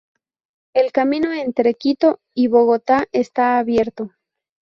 [0.73, 4.09] El camino entre Quito y Bogotá está abierto.